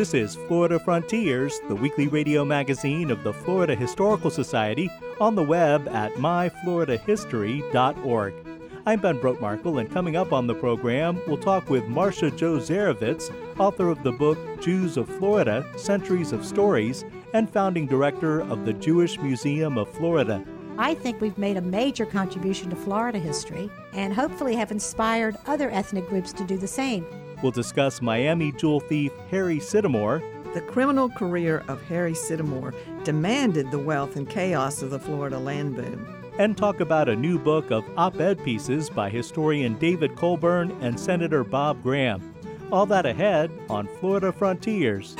[0.00, 4.90] This is Florida Frontiers, the weekly radio magazine of the Florida Historical Society,
[5.20, 8.34] on the web at myfloridahistory.org.
[8.86, 13.30] I'm Ben Brotemarkle, and coming up on the program, we'll talk with Marcia Jo Zerivitz,
[13.58, 17.04] author of the book Jews of Florida Centuries of Stories,
[17.34, 20.42] and founding director of the Jewish Museum of Florida.
[20.78, 25.70] I think we've made a major contribution to Florida history and hopefully have inspired other
[25.70, 27.04] ethnic groups to do the same.
[27.42, 30.22] We'll discuss Miami jewel thief Harry Scudamore.
[30.52, 32.74] The criminal career of Harry Scudamore
[33.04, 36.06] demanded the wealth and chaos of the Florida land boom.
[36.38, 40.98] And talk about a new book of op ed pieces by historian David Colburn and
[40.98, 42.34] Senator Bob Graham.
[42.72, 45.16] All that ahead on Florida Frontiers.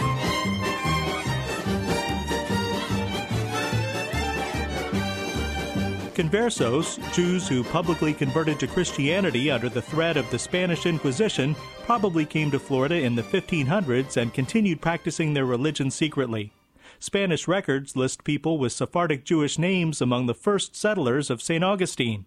[6.20, 12.26] Conversos, Jews who publicly converted to Christianity under the threat of the Spanish Inquisition, probably
[12.26, 16.52] came to Florida in the 1500s and continued practicing their religion secretly.
[16.98, 21.64] Spanish records list people with Sephardic Jewish names among the first settlers of St.
[21.64, 22.26] Augustine.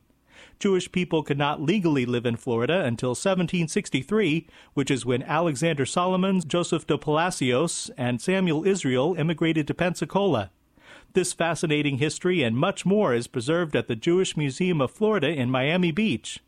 [0.58, 6.41] Jewish people could not legally live in Florida until 1763, which is when Alexander Solomon,
[6.41, 10.49] Joseph de Palacios, and Samuel Israel immigrated to Pensacola.
[11.14, 15.52] This fascinating history and much more is preserved at the Jewish Museum of Florida in
[15.52, 16.39] Miami Beach.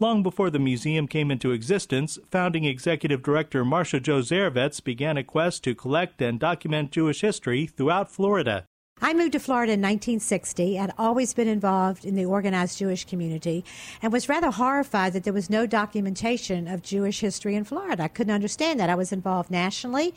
[0.00, 5.24] Long before the museum came into existence, founding executive director Marcia Jo Zerivitz began a
[5.24, 8.67] quest to collect and document Jewish history throughout Florida.
[9.00, 10.76] I moved to Florida in 1960.
[10.76, 13.64] I'd always been involved in the organized Jewish community
[14.02, 18.02] and was rather horrified that there was no documentation of Jewish history in Florida.
[18.02, 18.90] I couldn't understand that.
[18.90, 20.14] I was involved nationally,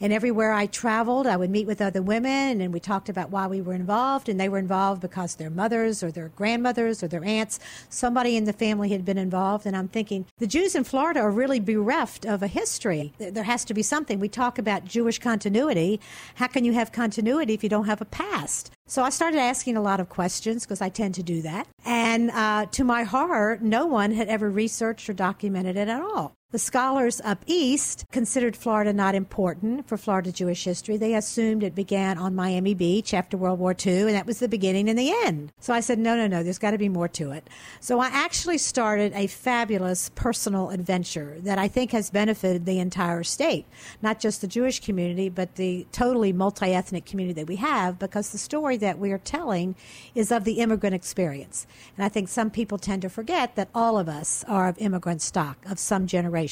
[0.00, 3.46] and everywhere I traveled, I would meet with other women, and we talked about why
[3.46, 7.24] we were involved, and they were involved because their mothers or their grandmothers or their
[7.24, 9.64] aunts, somebody in the family had been involved.
[9.64, 13.12] And I'm thinking, the Jews in Florida are really bereft of a history.
[13.18, 14.18] There has to be something.
[14.18, 16.00] We talk about Jewish continuity.
[16.34, 18.23] How can you have continuity if you don't have a past?
[18.30, 18.70] Past.
[18.86, 21.66] So I started asking a lot of questions because I tend to do that.
[21.84, 26.34] And uh, to my horror, no one had ever researched or documented it at all.
[26.54, 30.96] The scholars up east considered Florida not important for Florida Jewish history.
[30.96, 34.46] They assumed it began on Miami Beach after World War II, and that was the
[34.46, 35.52] beginning and the end.
[35.58, 37.50] So I said, no, no, no, there's got to be more to it.
[37.80, 43.24] So I actually started a fabulous personal adventure that I think has benefited the entire
[43.24, 43.66] state,
[44.00, 48.30] not just the Jewish community, but the totally multi ethnic community that we have, because
[48.30, 49.74] the story that we are telling
[50.14, 51.66] is of the immigrant experience.
[51.96, 55.20] And I think some people tend to forget that all of us are of immigrant
[55.20, 56.43] stock of some generation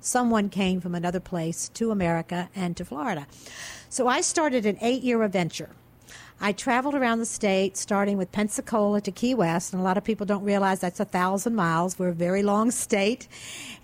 [0.00, 3.26] Someone came from another place to America and to Florida.
[3.88, 5.70] So I started an eight year adventure.
[6.40, 10.04] I traveled around the state, starting with Pensacola to Key West, and a lot of
[10.04, 11.98] people don't realize that's a thousand miles.
[11.98, 13.26] We're a very long state.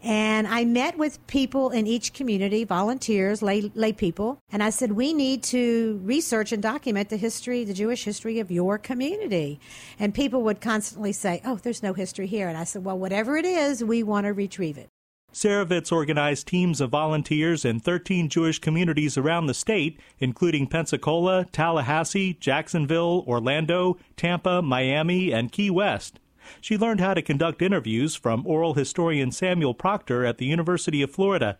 [0.05, 4.93] And I met with people in each community, volunteers, lay, lay people, and I said,
[4.93, 9.59] We need to research and document the history, the Jewish history of your community.
[9.99, 12.49] And people would constantly say, Oh, there's no history here.
[12.49, 14.94] And I said, Well, whatever it is, we want to retrieve it.
[15.35, 22.35] Zerivitz organized teams of volunteers in 13 Jewish communities around the state, including Pensacola, Tallahassee,
[22.35, 26.21] Jacksonville, Orlando, Tampa, Miami, and Key West.
[26.61, 31.11] She learned how to conduct interviews from oral historian Samuel Proctor at the University of
[31.11, 31.59] Florida.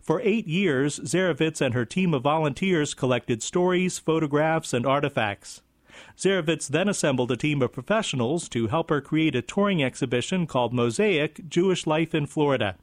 [0.00, 5.60] For eight years, Zerivitz and her team of volunteers collected stories, photographs, and artifacts.
[6.16, 10.72] Zerivitz then assembled a team of professionals to help her create a touring exhibition called
[10.72, 12.76] Mosaic Jewish Life in Florida.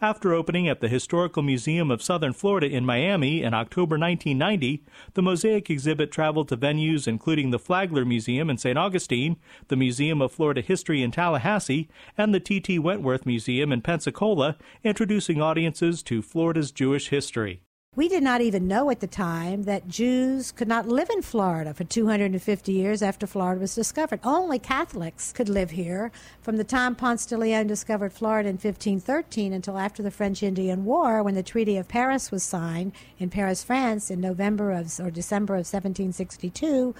[0.00, 4.84] After opening at the Historical Museum of Southern Florida in Miami in October 1990,
[5.14, 8.76] the Mosaic exhibit traveled to venues including the Flagler Museum in St.
[8.76, 9.36] Augustine,
[9.68, 12.78] the Museum of Florida History in Tallahassee, and the T.T.
[12.78, 17.62] Wentworth Museum in Pensacola, introducing audiences to Florida's Jewish history.
[17.96, 21.74] We did not even know at the time that Jews could not live in Florida
[21.74, 24.20] for 250 years after Florida was discovered.
[24.22, 29.52] Only Catholics could live here from the time Ponce de Leon discovered Florida in 1513
[29.52, 33.64] until after the French Indian War when the Treaty of Paris was signed in Paris,
[33.64, 36.94] France in November of, or December of 1762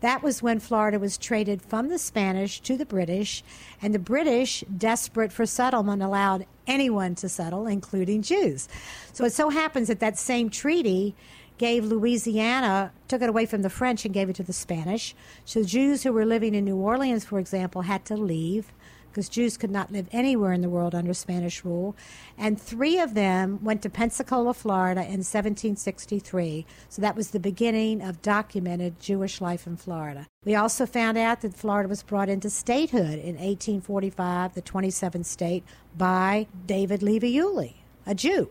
[0.00, 3.42] That was when Florida was traded from the Spanish to the British,
[3.82, 8.68] and the British, desperate for settlement, allowed anyone to settle, including Jews.
[9.12, 11.16] So it so happens that that same treaty
[11.58, 15.14] gave Louisiana, took it away from the French and gave it to the Spanish.
[15.44, 18.72] So Jews who were living in New Orleans, for example, had to leave
[19.10, 21.96] because Jews could not live anywhere in the world under Spanish rule.
[22.36, 26.66] And three of them went to Pensacola, Florida in 1763.
[26.88, 30.26] So that was the beginning of documented Jewish life in Florida.
[30.44, 35.64] We also found out that Florida was brought into statehood in 1845, the 27th state,
[35.96, 38.50] by David Levy-Yulee, a Jew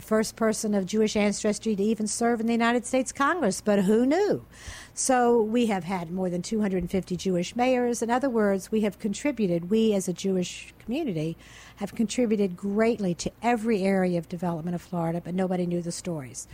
[0.00, 3.80] the first person of Jewish ancestry to even serve in the United States Congress, but
[3.80, 4.46] who knew?
[4.94, 8.00] So we have had more than 250 Jewish mayors.
[8.00, 11.36] In other words, we have contributed, we as a Jewish community
[11.76, 16.48] have contributed greatly to every area of development of Florida, but nobody knew the stories.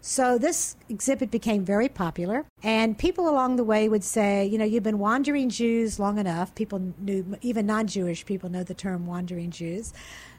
[0.00, 4.64] So this exhibit became very popular, and people along the way would say, you know,
[4.64, 6.54] you've been wandering Jews long enough.
[6.54, 9.92] People knew, even non Jewish people know the term wandering Jews.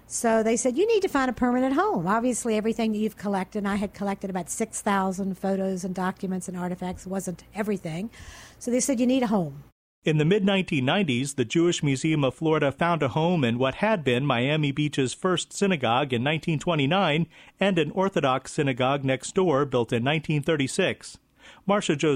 [0.08, 2.08] So they said, You need to find a permanent home.
[2.08, 6.58] Obviously, everything that you've collected, and I had collected about 6,000 photos and documents and
[6.58, 8.10] artifacts, wasn't everything.
[8.58, 9.66] So they said, You need a home.
[10.06, 14.06] In the mid 1990s, the Jewish Museum of Florida found a home in what had
[14.06, 17.28] been Miami Beach's first synagogue in 1929
[17.60, 21.18] and an Orthodox synagogue next door built in 1936.
[21.66, 22.16] Marcia Jo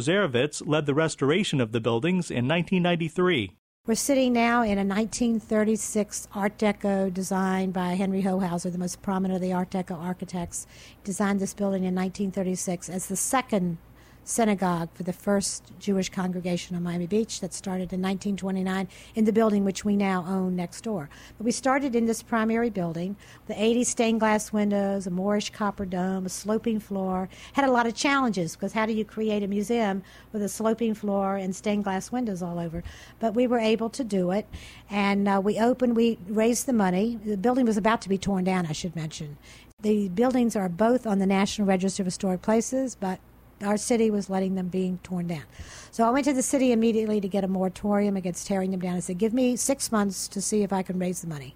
[0.65, 3.57] led the restoration of the buildings in 1993.
[3.87, 9.37] We're sitting now in a 1936 Art Deco design by Henry Hohauser, the most prominent
[9.37, 10.67] of the Art Deco architects.
[11.03, 13.79] Designed this building in 1936 as the second
[14.23, 19.33] synagogue for the first Jewish congregation on Miami Beach that started in 1929 in the
[19.33, 21.09] building which we now own next door.
[21.37, 23.15] But we started in this primary building,
[23.47, 27.29] the 80 stained glass windows, a Moorish copper dome, a sloping floor.
[27.53, 30.93] Had a lot of challenges because how do you create a museum with a sloping
[30.93, 32.83] floor and stained glass windows all over?
[33.19, 34.47] But we were able to do it,
[34.89, 35.95] and uh, we opened.
[35.95, 37.19] We raised the money.
[37.23, 38.65] The building was about to be torn down.
[38.65, 39.37] I should mention.
[39.81, 43.19] The buildings are both on the National Register of Historic Places, but
[43.63, 45.43] our city was letting them being torn down.
[45.91, 48.95] So I went to the city immediately to get a moratorium against tearing them down.
[48.95, 51.55] I said, give me six months to see if I can raise the money.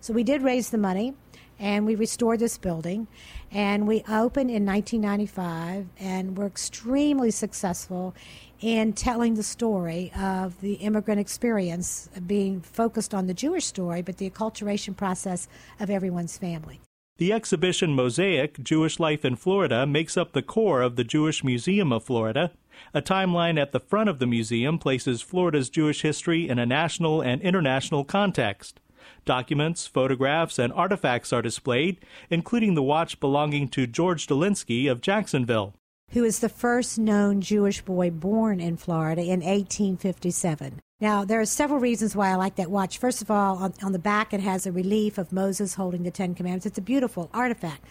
[0.00, 1.14] So we did raise the money
[1.58, 3.06] and we restored this building
[3.50, 8.14] and we opened in 1995 and we're extremely successful
[8.60, 14.18] in telling the story of the immigrant experience being focused on the Jewish story but
[14.18, 15.48] the acculturation process
[15.80, 16.80] of everyone's family.
[17.18, 21.90] The exhibition Mosaic Jewish Life in Florida makes up the core of the Jewish Museum
[21.90, 22.50] of Florida.
[22.92, 27.22] A timeline at the front of the museum places Florida's Jewish history in a national
[27.22, 28.80] and international context.
[29.24, 35.72] Documents, photographs, and artifacts are displayed, including the watch belonging to George Dzialynski of Jacksonville.
[36.10, 40.80] Who is the first known Jewish boy born in Florida in 1857.
[40.98, 42.96] Now, there are several reasons why I like that watch.
[42.96, 46.10] First of all, on, on, the back, it has a relief of Moses holding the
[46.10, 46.64] Ten Commandments.
[46.64, 47.84] It's a beautiful artifact.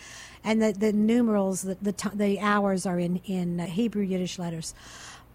[0.43, 4.73] And the, the numerals, the, the, the hours are in, in Hebrew Yiddish letters.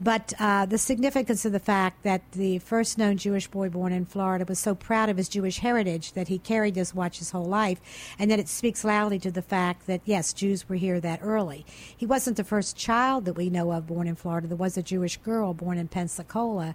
[0.00, 4.04] But uh, the significance of the fact that the first known Jewish boy born in
[4.04, 7.44] Florida was so proud of his Jewish heritage that he carried this watch his whole
[7.44, 7.80] life,
[8.18, 11.64] and that it speaks loudly to the fact that, yes, Jews were here that early.
[11.96, 14.48] He wasn't the first child that we know of born in Florida.
[14.48, 16.74] There was a Jewish girl born in Pensacola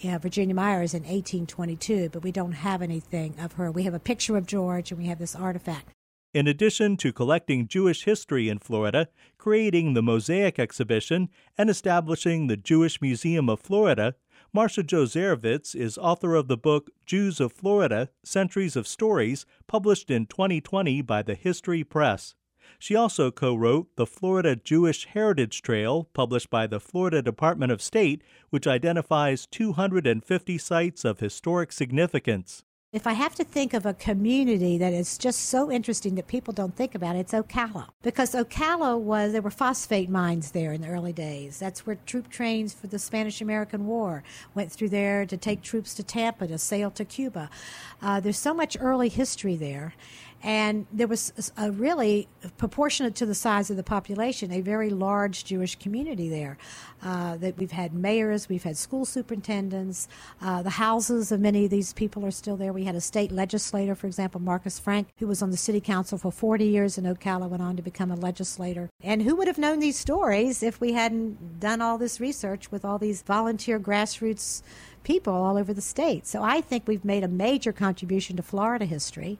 [0.00, 3.70] yeah, Virginia Myers in 1822, but we don't have anything of her.
[3.70, 5.90] We have a picture of George and we have this artifact.
[6.34, 9.08] In addition to collecting Jewish history in Florida,
[9.38, 14.16] creating the Mosaic exhibition, and establishing the Jewish Museum of Florida,
[14.52, 20.10] Marcia Jo Zerivitz is author of the book Jews of Florida Centuries of Stories, published
[20.10, 22.34] in 2020 by the History Press.
[22.78, 27.82] She also co wrote the Florida Jewish Heritage Trail, published by the Florida Department of
[27.82, 32.64] State, which identifies 250 sites of historic significance.
[32.94, 36.54] If I have to think of a community that is just so interesting that people
[36.54, 37.88] don't think about, it, it's Ocala.
[38.02, 41.58] Because Ocala was, there were phosphate mines there in the early days.
[41.58, 44.22] That's where troop trains for the Spanish American War
[44.54, 47.50] went through there to take troops to Tampa, to sail to Cuba.
[48.00, 49.94] Uh, there's so much early history there
[50.44, 55.46] and there was a really proportionate to the size of the population, a very large
[55.46, 56.58] Jewish community there.
[57.02, 60.08] Uh, that we've had mayors, we've had school superintendents,
[60.40, 62.72] uh, the houses of many of these people are still there.
[62.72, 66.16] We had a state legislator, for example, Marcus Frank, who was on the city council
[66.16, 68.88] for 40 years in Ocala, went on to become a legislator.
[69.02, 72.86] And who would have known these stories if we hadn't done all this research with
[72.86, 74.62] all these volunteer grassroots
[75.02, 76.26] people all over the state?
[76.26, 79.38] So I think we've made a major contribution to Florida history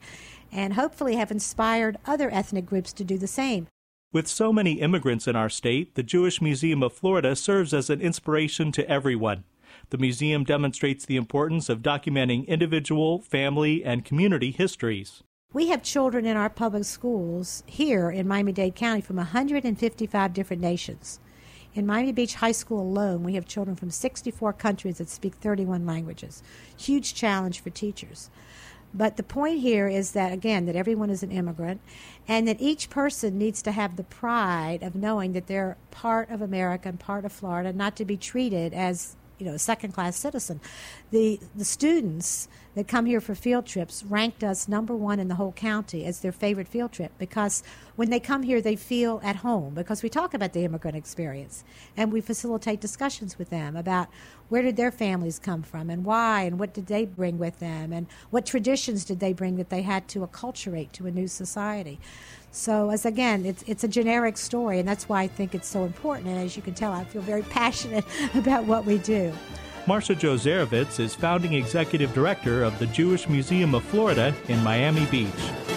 [0.54, 3.66] and hopefully have inspired other ethnic groups to do the same.
[4.12, 8.00] With so many immigrants in our state, the Jewish Museum of Florida serves as an
[8.00, 9.42] inspiration to everyone.
[9.90, 15.24] The museum demonstrates the importance of documenting individual, family, and community histories.
[15.52, 20.62] We have children in our public schools here in Miami Dade County from 155 different
[20.62, 21.18] nations.
[21.74, 25.84] In Miami Beach High School alone, we have children from 64 countries that speak 31
[25.84, 26.40] languages.
[26.76, 28.30] Huge challenge for teachers.
[28.94, 31.80] But the point here is that, again, that everyone is an immigrant
[32.28, 36.40] and that each person needs to have the pride of knowing that they're part of
[36.40, 40.16] America and part of Florida, not to be treated as you know, a second class
[40.16, 40.60] citizen.
[41.10, 45.34] The the students that come here for field trips ranked us number one in the
[45.36, 47.62] whole county as their favorite field trip because
[47.96, 51.62] when they come here they feel at home because we talk about the immigrant experience
[51.96, 54.08] and we facilitate discussions with them about
[54.48, 57.92] where did their families come from and why and what did they bring with them
[57.92, 61.98] and what traditions did they bring that they had to acculturate to a new society.
[62.50, 65.84] So, as again, it's it's a generic story, and that's why I think it's so
[65.84, 66.28] important.
[66.28, 69.32] And as you can tell, I feel very passionate about what we do.
[69.86, 75.73] Marcia Jo is founding executive director of the Jewish Museum of Florida in Miami Beach.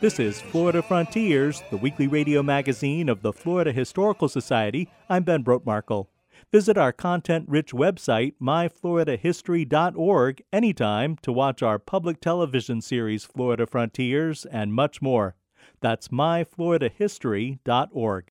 [0.00, 4.88] This is Florida Frontiers, the weekly radio magazine of the Florida Historical Society.
[5.08, 6.06] I'm Ben Brotemarkle.
[6.52, 14.46] Visit our content rich website, myfloridahistory.org, anytime to watch our public television series, Florida Frontiers,
[14.46, 15.34] and much more.
[15.80, 18.30] That's myfloridahistory.org.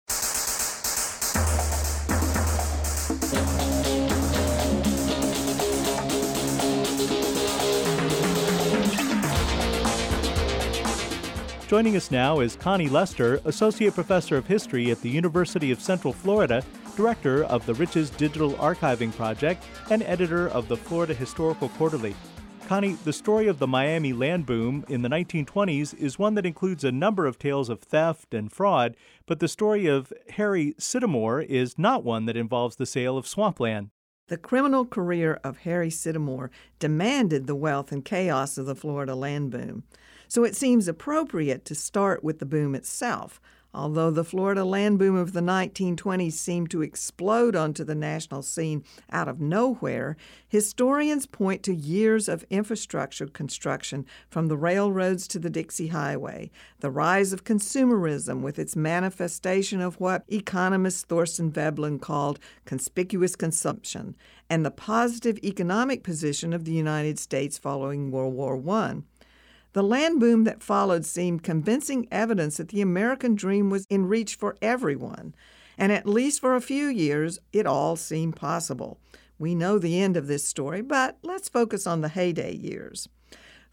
[11.67, 16.13] Joining us now is Connie Lester, Associate Professor of History at the University of Central
[16.13, 16.63] Florida
[16.97, 22.15] director of the Riches Digital Archiving Project, and editor of the Florida Historical Quarterly.
[22.67, 26.83] Connie, the story of the Miami land boom in the 1920s is one that includes
[26.83, 28.97] a number of tales of theft and fraud,
[29.27, 33.91] but the story of Harry Scudamore is not one that involves the sale of swampland.
[34.27, 39.51] The criminal career of Harry Scudamore demanded the wealth and chaos of the Florida land
[39.51, 39.83] boom.
[40.27, 43.39] So it seems appropriate to start with the boom itself,
[43.77, 48.84] Although the Florida land boom of the 1920s seemed to explode onto the national scene
[49.12, 50.17] out of nowhere,
[50.48, 56.89] historians point to years of infrastructure construction from the railroads to the Dixie Highway, the
[56.89, 64.15] rise of consumerism with its manifestation of what economist Thorstein Veblen called conspicuous consumption,
[64.50, 69.03] and the positive economic position of the United States following World War I.
[69.77, 74.34] The land boom that followed seemed convincing evidence that the American dream was in reach
[74.34, 75.36] for everyone,
[75.77, 78.98] and at least for a few years, it all seemed possible.
[79.38, 83.07] We know the end of this story, but let's focus on the heyday years.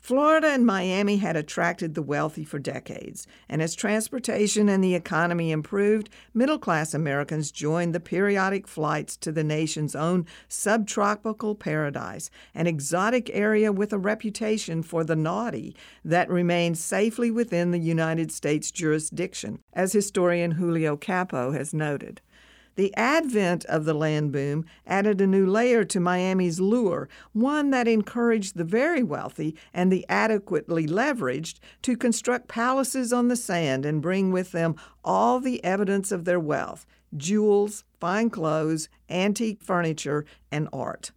[0.05, 5.51] Florida and Miami had attracted the wealthy for decades, and as transportation and the economy
[5.51, 12.67] improved, middle class Americans joined the periodic flights to the nation's own subtropical paradise, an
[12.67, 18.71] exotic area with a reputation for the naughty that remains safely within the United States
[18.71, 22.21] jurisdiction, as historian Julio Capo has noted.
[22.77, 27.87] The advent of the land boom added a new layer to Miami's lure, one that
[27.87, 34.03] encouraged the very wealthy and the adequately leveraged to construct palaces on the sand and
[34.03, 40.69] bring with them all the evidence of their wealth jewels, fine clothes, antique furniture, and
[40.73, 41.13] art.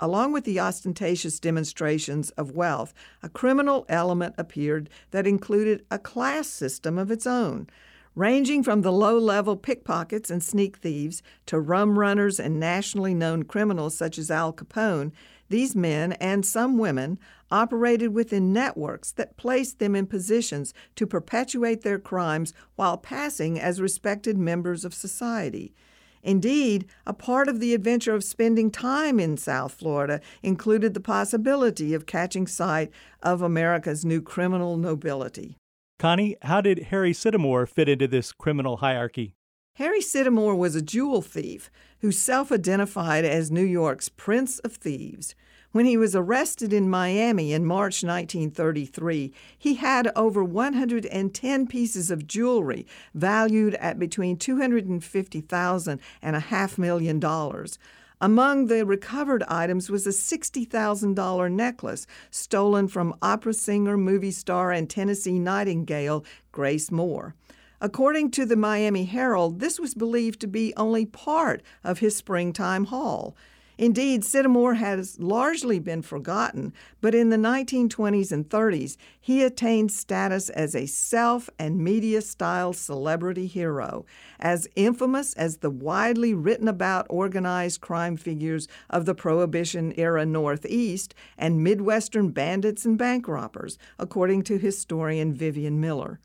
[0.00, 6.46] Along with the ostentatious demonstrations of wealth, a criminal element appeared that included a class
[6.46, 7.68] system of its own.
[8.18, 13.44] Ranging from the low level pickpockets and sneak thieves to rum runners and nationally known
[13.44, 15.12] criminals such as Al Capone,
[15.50, 17.20] these men and some women
[17.52, 23.80] operated within networks that placed them in positions to perpetuate their crimes while passing as
[23.80, 25.72] respected members of society.
[26.20, 31.94] Indeed, a part of the adventure of spending time in South Florida included the possibility
[31.94, 32.90] of catching sight
[33.22, 35.56] of America's new criminal nobility.
[35.98, 39.34] Connie, how did Harry Scudamore fit into this criminal hierarchy?
[39.74, 45.34] Harry Scudamore was a jewel thief who self identified as New York's Prince of Thieves.
[45.72, 52.28] When he was arrested in Miami in March 1933, he had over 110 pieces of
[52.28, 57.76] jewelry valued at between $250,000 and a half million dollars.
[58.20, 64.90] Among the recovered items was a $60,000 necklace stolen from opera singer, movie star, and
[64.90, 67.36] Tennessee Nightingale Grace Moore.
[67.80, 72.86] According to the Miami Herald, this was believed to be only part of his springtime
[72.86, 73.36] haul.
[73.78, 80.50] Indeed, Scudamore has largely been forgotten, but in the 1920s and 30s, he attained status
[80.50, 84.04] as a self and media style celebrity hero,
[84.40, 91.14] as infamous as the widely written about organized crime figures of the Prohibition era Northeast
[91.38, 96.18] and Midwestern bandits and bank robbers, according to historian Vivian Miller.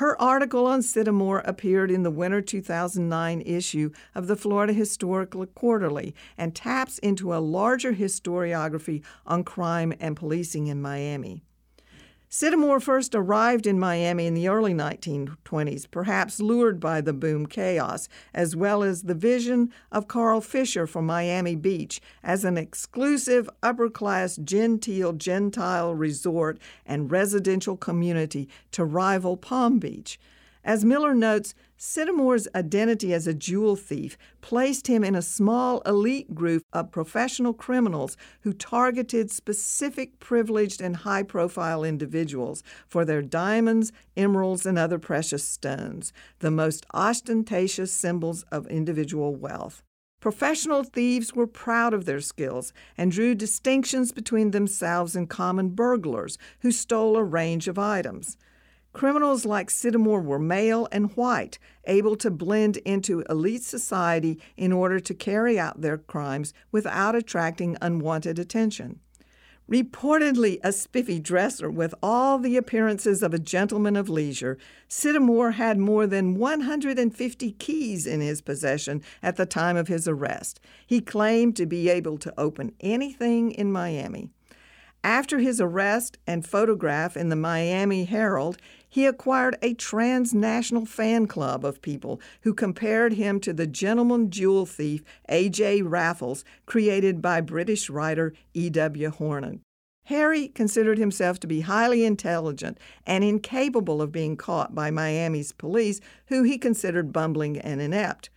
[0.00, 6.14] Her article on Scudamore appeared in the winter 2009 issue of the Florida Historical Quarterly
[6.38, 11.42] and taps into a larger historiography on crime and policing in Miami.
[12.32, 18.08] Scudamore first arrived in Miami in the early 1920s, perhaps lured by the boom chaos,
[18.32, 23.90] as well as the vision of Carl Fisher for Miami Beach as an exclusive upper
[23.90, 30.16] class genteel Gentile resort and residential community to rival Palm Beach.
[30.62, 36.34] As Miller notes, Scudamore's identity as a jewel thief placed him in a small elite
[36.34, 43.90] group of professional criminals who targeted specific privileged and high profile individuals for their diamonds,
[44.18, 49.82] emeralds, and other precious stones, the most ostentatious symbols of individual wealth.
[50.20, 56.36] Professional thieves were proud of their skills and drew distinctions between themselves and common burglars
[56.60, 58.36] who stole a range of items.
[58.92, 64.98] Criminals like Scudamore were male and white, able to blend into elite society in order
[64.98, 68.98] to carry out their crimes without attracting unwanted attention.
[69.70, 75.78] Reportedly a spiffy dresser with all the appearances of a gentleman of leisure, Scudamore had
[75.78, 80.58] more than 150 keys in his possession at the time of his arrest.
[80.84, 84.30] He claimed to be able to open anything in Miami.
[85.04, 88.58] After his arrest and photograph in the Miami Herald,
[88.90, 94.66] he acquired a transnational fan club of people who compared him to the gentleman jewel
[94.66, 95.82] thief A.J.
[95.82, 99.10] Raffles, created by British writer E.W.
[99.12, 99.60] Hornung.
[100.04, 106.00] Harry considered himself to be highly intelligent and incapable of being caught by Miami's police,
[106.26, 108.28] who he considered bumbling and inept.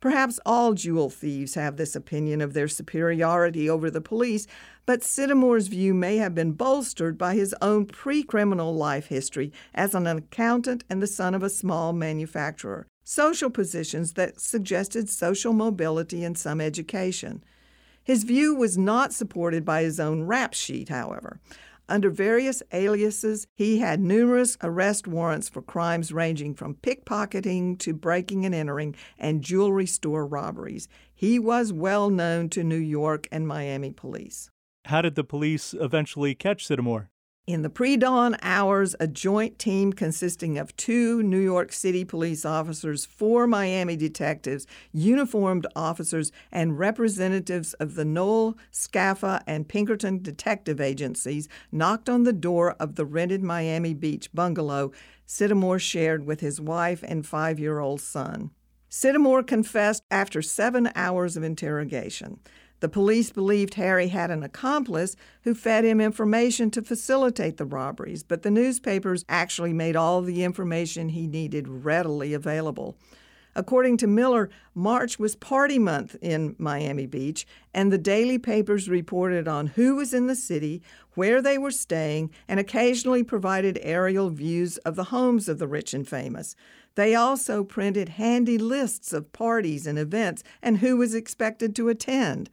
[0.00, 4.46] Perhaps all jewel thieves have this opinion of their superiority over the police,
[4.86, 9.94] but Scudamore's view may have been bolstered by his own pre criminal life history as
[9.94, 16.24] an accountant and the son of a small manufacturer, social positions that suggested social mobility
[16.24, 17.44] and some education.
[18.02, 21.40] His view was not supported by his own rap sheet, however.
[21.90, 28.46] Under various aliases, he had numerous arrest warrants for crimes ranging from pickpocketing to breaking
[28.46, 30.86] and entering and jewelry store robberies.
[31.12, 34.52] He was well known to New York and Miami police.
[34.84, 37.10] How did the police eventually catch Scudamore?
[37.46, 42.44] In the pre dawn hours, a joint team consisting of two New York City police
[42.44, 50.80] officers, four Miami detectives, uniformed officers, and representatives of the Knoll, Scaffa, and Pinkerton detective
[50.80, 54.92] agencies knocked on the door of the rented Miami Beach bungalow
[55.26, 58.50] Scudamore shared with his wife and five year old son.
[58.88, 62.38] Scudamore confessed after seven hours of interrogation.
[62.80, 68.22] The police believed Harry had an accomplice who fed him information to facilitate the robberies,
[68.22, 72.96] but the newspapers actually made all the information he needed readily available.
[73.54, 79.48] According to Miller, March was party month in Miami Beach, and the daily papers reported
[79.48, 80.82] on who was in the city,
[81.14, 85.92] where they were staying, and occasionally provided aerial views of the homes of the rich
[85.92, 86.54] and famous.
[86.94, 92.50] They also printed handy lists of parties and events and who was expected to attend.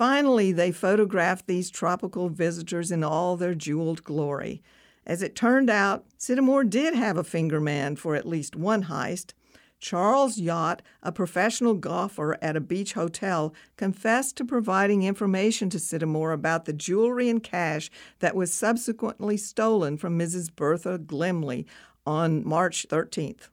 [0.00, 4.62] Finally, they photographed these tropical visitors in all their jeweled glory.
[5.04, 9.34] As it turned out, Scudamore did have a finger man for at least one heist.
[9.78, 16.32] Charles Yacht, a professional golfer at a beach hotel, confessed to providing information to Scudamore
[16.32, 20.48] about the jewelry and cash that was subsequently stolen from Mrs.
[20.50, 21.66] Bertha Glimley
[22.06, 23.50] on March 13th.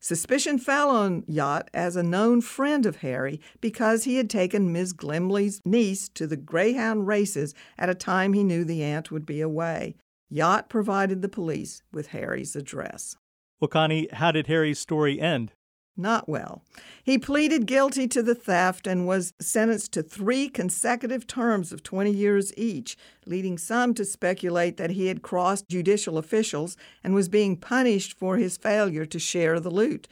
[0.00, 4.92] Suspicion fell on Yacht as a known friend of Harry because he had taken Miss
[4.92, 9.40] Glimley's niece to the greyhound races at a time he knew the aunt would be
[9.40, 9.96] away.
[10.30, 13.16] Yacht provided the police with Harry's address.
[13.60, 15.52] Well, Connie, how did Harry's story end?
[16.00, 16.62] Not well.
[17.02, 22.12] He pleaded guilty to the theft and was sentenced to three consecutive terms of 20
[22.12, 27.56] years each, leading some to speculate that he had crossed judicial officials and was being
[27.56, 30.06] punished for his failure to share the loot.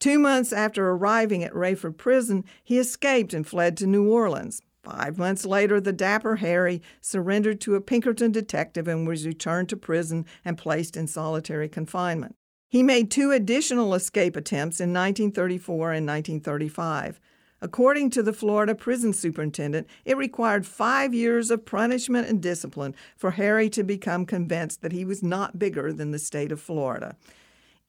[0.00, 4.62] Two months after arriving at Raiford Prison, he escaped and fled to New Orleans.
[4.82, 9.76] Five months later, the dapper Harry surrendered to a Pinkerton detective and was returned to
[9.76, 12.34] prison and placed in solitary confinement.
[12.70, 17.18] He made two additional escape attempts in 1934 and 1935.
[17.60, 23.32] According to the Florida prison superintendent, it required five years of punishment and discipline for
[23.32, 27.16] Harry to become convinced that he was not bigger than the state of Florida.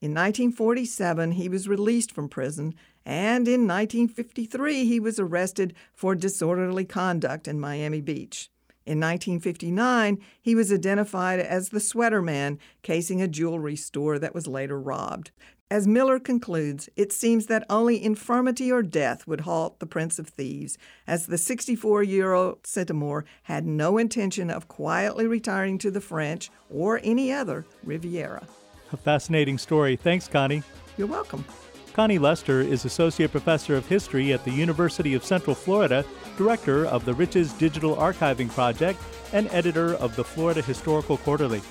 [0.01, 2.73] In 1947, he was released from prison,
[3.05, 8.50] and in 1953, he was arrested for disorderly conduct in Miami Beach.
[8.85, 14.47] In 1959, he was identified as the sweater man casing a jewelry store that was
[14.47, 15.31] later robbed.
[15.69, 20.27] As Miller concludes, it seems that only infirmity or death would halt the Prince of
[20.27, 26.01] Thieves, as the 64 year old Scudamore had no intention of quietly retiring to the
[26.01, 28.45] French or any other Riviera.
[28.91, 29.95] A fascinating story.
[29.95, 30.63] Thanks, Connie.
[30.97, 31.45] You're welcome.
[31.93, 36.05] Connie Lester is Associate Professor of History at the University of Central Florida,
[36.37, 39.01] Director of the Riches Digital Archiving Project,
[39.33, 41.61] and editor of the Florida Historical Quarterly.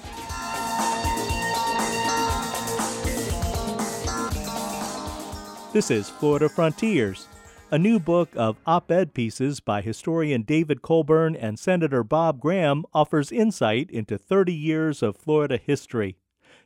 [5.73, 7.27] This is Florida Frontiers,
[7.71, 12.85] a new book of op ed pieces by historian David Colburn and Senator Bob Graham
[12.93, 16.17] offers insight into 30 years of Florida history.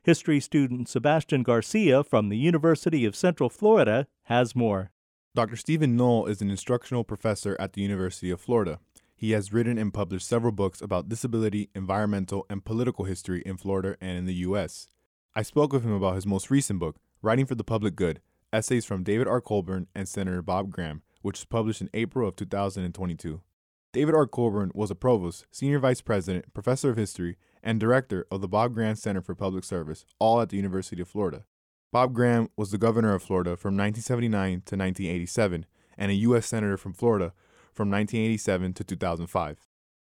[0.05, 4.91] History student Sebastian Garcia from the University of Central Florida has more.
[5.35, 5.57] Dr.
[5.57, 8.81] Steven Noll is an instructional professor at the University of Florida.
[9.17, 13.97] He has written and published several books about disability, environmental, and political history in Florida
[13.99, 14.89] and in the U.S.
[15.35, 18.21] I spoke with him about his most recent book, Writing for the Public Good
[18.53, 19.41] Essays from David R.
[19.41, 23.41] Colburn and Senator Bob Graham, which was published in April of 2022.
[23.95, 24.27] David R.
[24.27, 28.75] Colburn was a provost, senior vice president, professor of history, and director of the Bob
[28.75, 31.45] Graham Center for Public Service, all at the University of Florida.
[31.91, 36.47] Bob Graham was the governor of Florida from 1979 to 1987 and a U.S.
[36.47, 37.33] Senator from Florida
[37.73, 39.59] from 1987 to 2005.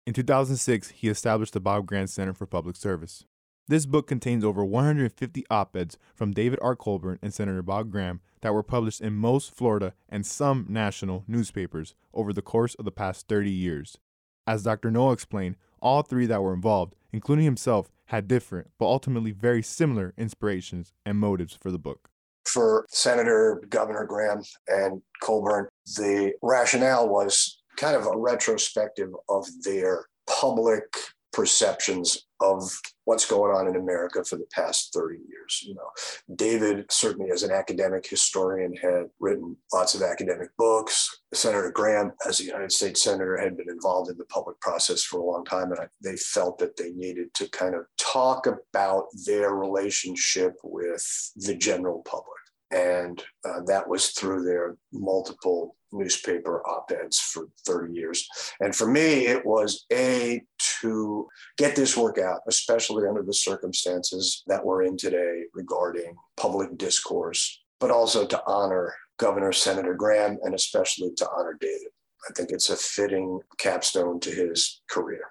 [0.07, 3.25] In 2006, he established the Bob Graham Center for Public Service.
[3.69, 6.75] This book contains over 150 op eds from David R.
[6.75, 11.95] Colburn and Senator Bob Graham that were published in most Florida and some national newspapers
[12.13, 13.99] over the course of the past 30 years.
[14.47, 14.91] As Dr.
[14.91, 20.13] Noll explained, all three that were involved, including himself, had different, but ultimately very similar
[20.17, 22.09] inspirations and motives for the book.
[22.45, 30.07] For Senator Governor Graham and Colburn, the rationale was kind of a retrospective of their
[30.27, 30.85] public
[31.33, 32.63] perceptions of
[33.05, 35.63] what's going on in America for the past 30 years.
[35.65, 35.89] You know,
[36.35, 41.23] David certainly as an academic historian had written lots of academic books.
[41.33, 45.21] Senator Graham, as a United States Senator, had been involved in the public process for
[45.21, 49.05] a long time, and I, they felt that they needed to kind of talk about
[49.27, 52.42] their relationship with the general public.
[52.73, 58.27] And uh, that was through their multiple newspaper op eds for 30 years.
[58.61, 60.43] And for me, it was A,
[60.81, 66.77] to get this work out, especially under the circumstances that we're in today regarding public
[66.79, 71.89] discourse, but also to honor Governor Senator Graham and especially to honor David.
[72.29, 75.23] I think it's a fitting capstone to his career.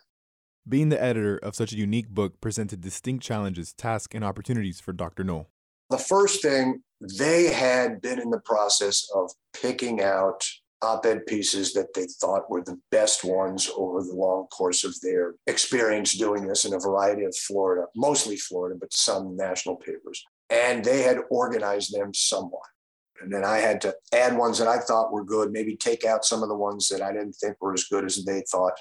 [0.68, 4.94] Being the editor of such a unique book presented distinct challenges, tasks, and opportunities for
[4.94, 5.24] Dr.
[5.24, 5.50] Noll.
[5.90, 10.46] The first thing, they had been in the process of picking out
[10.84, 15.00] op ed pieces that they thought were the best ones over the long course of
[15.02, 20.24] their experience doing this in a variety of Florida, mostly Florida, but some national papers.
[20.50, 22.68] And they had organized them somewhat.
[23.22, 26.26] And then I had to add ones that I thought were good, maybe take out
[26.26, 28.74] some of the ones that I didn't think were as good as they thought.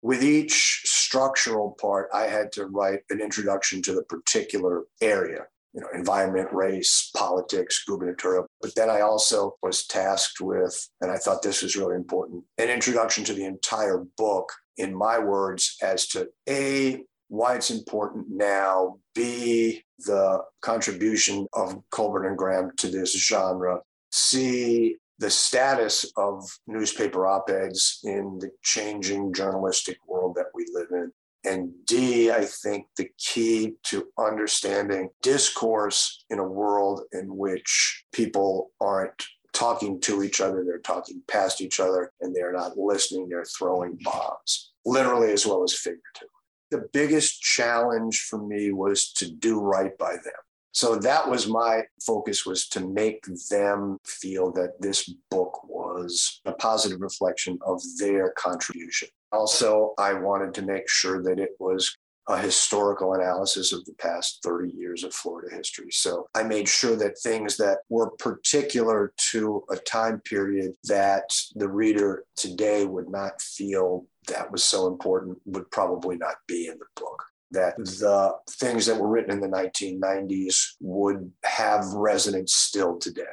[0.00, 5.46] With each structural part, I had to write an introduction to the particular area
[5.78, 8.46] you know, environment, race, politics, gubernatorial.
[8.60, 12.68] But then I also was tasked with, and I thought this was really important, an
[12.68, 18.96] introduction to the entire book in my words as to A, why it's important now,
[19.14, 23.78] B, the contribution of Colburn and Graham to this genre,
[24.10, 30.88] C, the status of newspaper op eds in the changing journalistic world that we live
[30.90, 31.12] in.
[31.44, 38.70] And D, I think the key to understanding discourse in a world in which people
[38.80, 43.44] aren't talking to each other, they're talking past each other, and they're not listening, they're
[43.44, 46.28] throwing bombs, literally as well as figuratively.
[46.70, 50.42] The biggest challenge for me was to do right by them.
[50.72, 56.52] So that was my focus was to make them feel that this book was a
[56.52, 59.08] positive reflection of their contribution.
[59.32, 61.96] Also, I wanted to make sure that it was
[62.28, 65.90] a historical analysis of the past 30 years of Florida history.
[65.90, 71.68] So I made sure that things that were particular to a time period that the
[71.68, 77.00] reader today would not feel that was so important would probably not be in the
[77.00, 77.24] book.
[77.50, 83.24] That the things that were written in the 1990s would have resonance still today.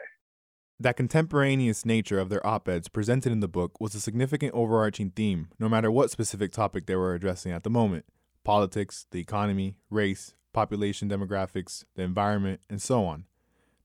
[0.80, 5.12] That contemporaneous nature of their op eds presented in the book was a significant overarching
[5.12, 8.06] theme, no matter what specific topic they were addressing at the moment
[8.43, 13.25] politics, the economy, race, population demographics, the environment, and so on.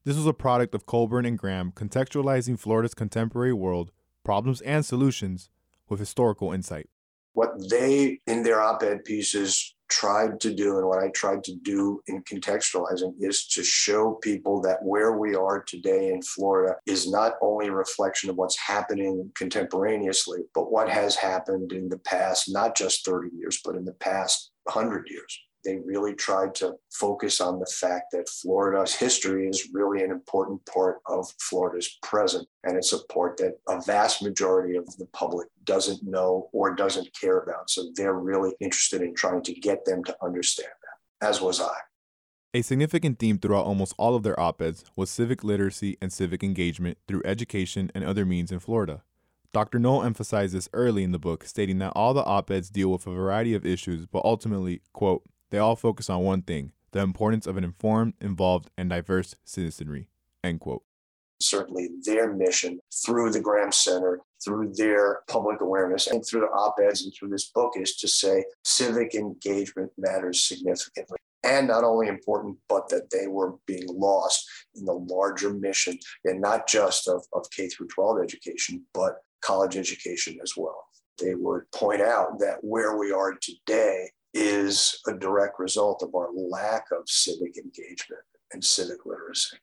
[0.05, 3.91] This was a product of Colburn and Graham contextualizing Florida's contemporary world,
[4.23, 5.51] problems and solutions,
[5.89, 6.89] with historical insight.
[7.33, 11.55] What they, in their op ed pieces, tried to do and what I tried to
[11.57, 17.11] do in contextualizing is to show people that where we are today in Florida is
[17.11, 22.51] not only a reflection of what's happening contemporaneously, but what has happened in the past,
[22.51, 27.41] not just 30 years, but in the past 100 years they really tried to focus
[27.41, 32.47] on the fact that Florida's history is really an important part of Florida's present.
[32.65, 37.09] And it's a part that a vast majority of the public doesn't know or doesn't
[37.19, 37.71] care about.
[37.71, 41.77] So they're really interested in trying to get them to understand that, as was I.
[42.53, 46.43] A significant theme throughout almost all of their op eds was civic literacy and civic
[46.43, 49.03] engagement through education and other means in Florida.
[49.53, 49.79] Dr.
[49.79, 53.07] Noll emphasized this early in the book, stating that all the op eds deal with
[53.07, 57.47] a variety of issues, but ultimately, quote, they all focus on one thing the importance
[57.47, 60.09] of an informed, involved, and diverse citizenry.
[60.43, 60.83] End quote.
[61.41, 66.77] Certainly, their mission through the Graham Center, through their public awareness, and through the op
[66.83, 71.17] eds and through this book is to say civic engagement matters significantly.
[71.43, 76.41] And not only important, but that they were being lost in the larger mission, and
[76.41, 80.85] not just of, of K through 12 education, but college education as well.
[81.19, 86.31] They would point out that where we are today is a direct result of our
[86.33, 89.57] lack of civic engagement and civic literacy.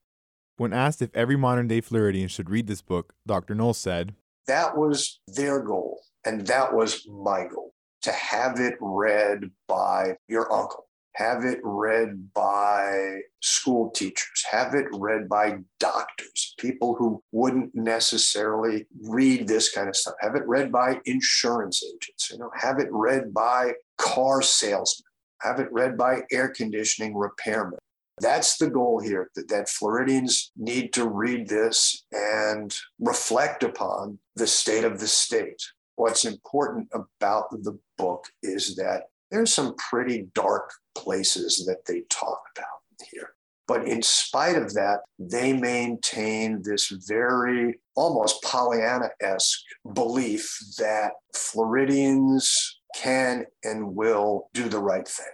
[0.58, 3.54] When asked if every modern day Floridian should read this book, Dr.
[3.54, 4.16] Noll said,
[4.48, 10.52] That was their goal, and that was my goal to have it read by your
[10.52, 17.74] uncle, have it read by school teachers, have it read by doctors, people who wouldn't
[17.76, 22.80] necessarily read this kind of stuff, have it read by insurance agents, you know, have
[22.80, 25.06] it read by car salesmen,
[25.42, 27.80] have it read by air conditioning repairman.
[28.20, 34.48] That's the goal here that, that Floridians need to read this and reflect upon the
[34.48, 35.62] state of the state.
[35.96, 42.42] What's important about the book is that there's some pretty dark places that they talk
[42.56, 43.34] about here.
[43.68, 49.60] But in spite of that, they maintain this very almost Pollyanna esque
[49.94, 55.26] belief that Floridians can and will do the right thing.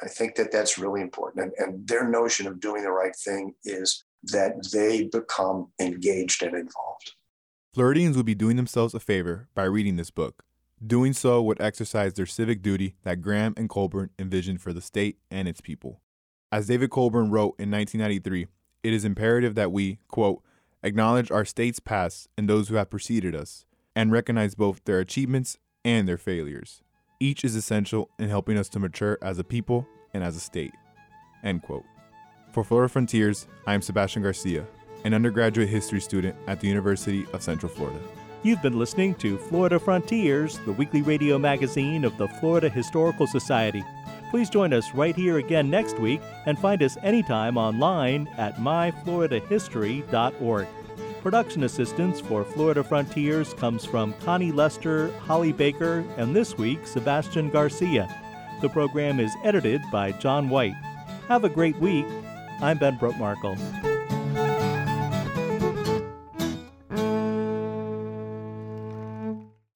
[0.00, 1.44] And I think that that's really important.
[1.44, 6.54] And, and their notion of doing the right thing is that they become engaged and
[6.54, 7.12] involved.
[7.72, 10.44] Floridians would be doing themselves a favor by reading this book.
[10.84, 15.18] Doing so would exercise their civic duty that Graham and Colburn envisioned for the state
[15.30, 16.00] and its people.
[16.52, 18.46] As David Colburn wrote in 1993,
[18.82, 20.42] it is imperative that we, quote,
[20.82, 23.64] acknowledge our state's past and those who have preceded us,
[23.94, 26.82] and recognize both their achievements and their failures.
[27.18, 30.74] Each is essential in helping us to mature as a people and as a state.
[31.42, 31.86] End quote.
[32.52, 34.66] For Florida Frontiers, I am Sebastian Garcia,
[35.04, 37.98] an undergraduate history student at the University of Central Florida.
[38.42, 43.82] You've been listening to Florida Frontiers, the weekly radio magazine of the Florida Historical Society.
[44.30, 50.66] Please join us right here again next week and find us anytime online at myfloridahistory.org.
[51.26, 57.50] Production assistance for Florida Frontiers comes from Connie Lester, Holly Baker, and this week, Sebastian
[57.50, 58.08] Garcia.
[58.62, 60.76] The program is edited by John White.
[61.26, 62.06] Have a great week.
[62.60, 63.58] I'm Ben Brotemarkle.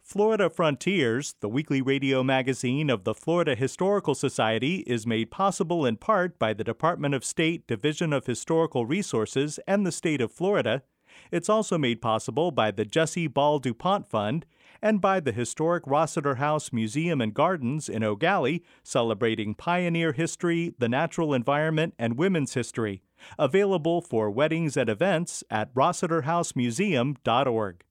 [0.01, 5.97] Florida Frontiers, the weekly radio magazine of the Florida Historical Society, is made possible in
[5.97, 10.85] part by the Department of State Division of Historical Resources and the state of Florida
[11.31, 14.47] it's also made possible by the Jessie Ball DuPont Fund
[14.83, 20.89] and by the historic Rossiter House Museum and Gardens in Gallie, celebrating pioneer history, the
[20.89, 23.03] natural environment, and women's history.
[23.39, 27.85] Available for weddings and events at rossiterhousemuseum.org.